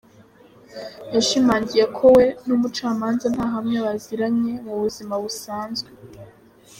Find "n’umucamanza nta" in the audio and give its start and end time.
2.47-3.45